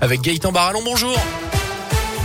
[0.00, 0.80] avec Gaëtan Barallon.
[0.84, 1.16] Bonjour.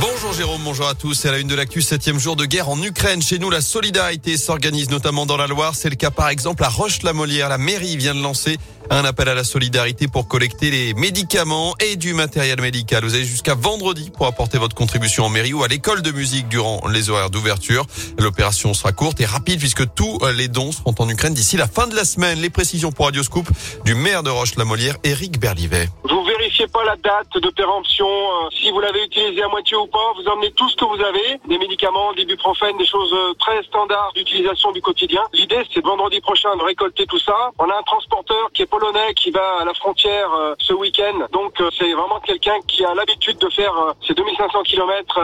[0.01, 1.13] Bonjour Jérôme, bonjour à tous.
[1.13, 3.21] C'est la une de l'actu, septième jour de guerre en Ukraine.
[3.21, 5.73] Chez nous, la solidarité s'organise notamment dans la Loire.
[5.73, 7.47] C'est le cas par exemple à Roche-la-Molière.
[7.47, 8.57] La mairie vient de lancer
[8.89, 13.03] un appel à la solidarité pour collecter les médicaments et du matériel médical.
[13.05, 16.49] Vous avez jusqu'à vendredi pour apporter votre contribution en mairie ou à l'école de musique
[16.49, 17.85] durant les horaires d'ouverture.
[18.19, 21.87] L'opération sera courte et rapide puisque tous les dons seront en Ukraine d'ici la fin
[21.87, 22.39] de la semaine.
[22.39, 23.47] Les précisions pour Radioscoop
[23.85, 25.89] du maire de Roche-la-Molière, Éric Berlivet.
[26.75, 28.05] Pas la date de péremption.
[28.05, 31.01] Euh, si vous l'avez utilisé à moitié ou pas, vous emmenez tout ce que vous
[31.01, 31.39] avez.
[31.47, 35.23] Des médicaments, des buprofènes, des choses euh, très standards d'utilisation du quotidien.
[35.31, 37.51] L'idée, c'est vendredi prochain de récolter tout ça.
[37.59, 41.27] On a un transporteur qui est polonais qui va à la frontière euh, ce week-end.
[41.31, 43.73] Donc c'est vraiment quelqu'un qui a l'habitude de faire
[44.05, 45.19] ces 2500 km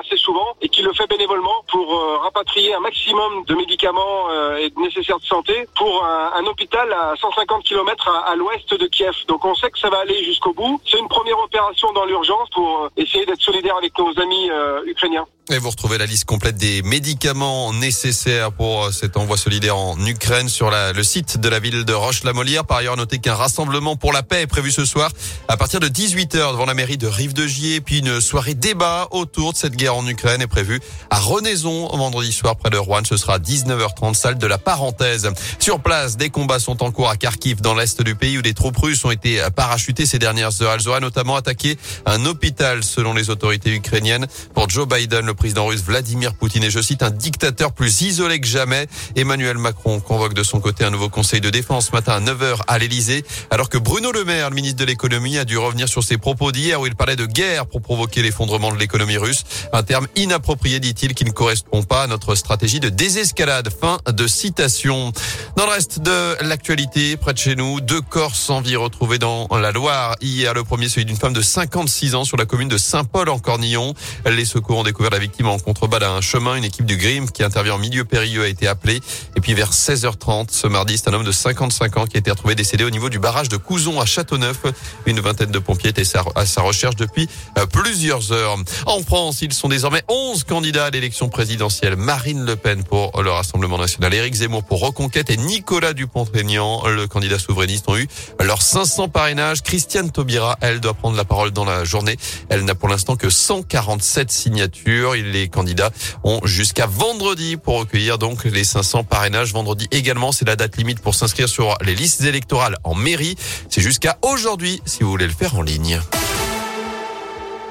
[0.00, 1.86] assez souvent et qui le fait bénévolement pour
[2.22, 7.64] rapatrier un maximum de médicaments et de nécessaires de santé pour un, hôpital à 150
[7.64, 9.14] km à l'ouest de Kiev.
[9.28, 10.80] Donc on sait que ça va aller jusqu'au bout.
[10.88, 15.26] C'est une première opération dans l'urgence pour essayer d'être solidaire avec nos amis euh, ukrainiens.
[15.48, 19.96] Et vous retrouvez la liste complète des médicaments nécessaires pour euh, cet envoi solidaire en
[20.04, 22.64] Ukraine sur la, le site de la ville de Roche-la-Molière.
[22.64, 25.10] Par ailleurs, notez qu'un rassemblement pour la paix est prévu ce soir
[25.46, 27.80] à partir de 18h devant la mairie de Rive-de-Gier.
[27.80, 32.32] Puis une soirée débat autour de cette guerre en Ukraine est prévue à Renaison vendredi
[32.32, 33.02] soir près de Rouen.
[33.04, 35.30] Ce sera 19h30, salle de la parenthèse.
[35.60, 38.54] Sur place, des combats sont en cours à Kharkiv dans l'est du pays où des
[38.54, 40.75] troupes russes ont été parachutées ces dernières heures.
[40.76, 44.26] Elles auraient notamment attaqué un hôpital selon les autorités ukrainiennes.
[44.54, 48.40] Pour Joe Biden, le président russe Vladimir Poutine et je cite un dictateur plus isolé
[48.40, 48.86] que jamais.
[49.14, 52.58] Emmanuel Macron convoque de son côté un nouveau conseil de défense ce matin à 9h
[52.66, 56.02] à l'Elysée alors que Bruno Le Maire, le ministre de l'économie, a dû revenir sur
[56.02, 59.44] ses propos d'hier où il parlait de guerre pour provoquer l'effondrement de l'économie russe.
[59.72, 63.70] Un terme inapproprié, dit-il, qui ne correspond pas à notre stratégie de désescalade.
[63.80, 65.12] Fin de citation.
[65.56, 69.48] Dans le reste de l'actualité, près de chez nous, deux corps sans vie retrouvés dans
[69.50, 70.16] la Loire.
[70.20, 73.38] Hier, le premier, celui d'une femme de 56 ans sur la commune de Saint-Paul en
[73.38, 73.94] Cornillon.
[74.26, 76.56] Les secours ont découvert la victime en contrebas d'un chemin.
[76.56, 79.00] Une équipe du GRIM qui intervient en milieu périlleux a été appelée.
[79.36, 82.30] Et puis vers 16h30 ce mardi, c'est un homme de 55 ans qui a été
[82.30, 84.58] retrouvé décédé au niveau du barrage de Couzon à Châteauneuf.
[85.06, 86.02] Une vingtaine de pompiers étaient
[86.34, 88.56] à sa recherche depuis euh, plusieurs heures.
[88.86, 91.96] En France, ils sont désormais 11 candidats à l'élection présidentielle.
[91.96, 97.06] Marine Le Pen pour le Rassemblement national, Éric Zemmour pour Reconquête et Nicolas Dupont-Aignan, le
[97.06, 98.08] candidat souverainiste, ont eu
[98.40, 99.62] leurs 500 parrainages.
[99.62, 102.16] Christiane Taubira, elle, doit prendre la parole dans la journée.
[102.48, 105.14] Elle n'a pour l'instant que 147 signatures.
[105.14, 105.90] Les candidats
[106.24, 109.52] ont jusqu'à vendredi pour recueillir donc les 500 parrainages.
[109.52, 113.36] Vendredi également, c'est la date limite pour s'inscrire sur les listes électorales en mairie.
[113.70, 116.00] C'est jusqu'à aujourd'hui si vous voulez le faire en ligne.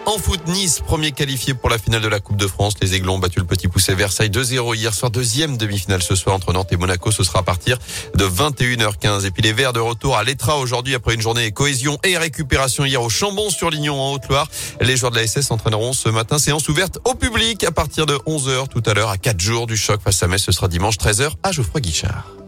[0.05, 2.75] En foot, Nice, premier qualifié pour la finale de la Coupe de France.
[2.79, 5.09] Les Aiglons ont battu le petit poussé Versailles 2-0 hier soir.
[5.09, 7.11] Deuxième demi-finale ce soir entre Nantes et Monaco.
[7.11, 7.79] Ce sera à partir
[8.13, 9.25] de 21h15.
[9.25, 12.85] Et puis les Verts de retour à l'Etra aujourd'hui après une journée cohésion et récupération
[12.85, 14.47] hier au Chambon-sur-Lignon en Haute-Loire.
[14.79, 18.13] Les joueurs de la SS entraîneront ce matin séance ouverte au public à partir de
[18.13, 20.43] 11h tout à l'heure à 4 jours du choc face à Metz.
[20.43, 22.44] Ce sera dimanche 13h à Geoffroy Guichard.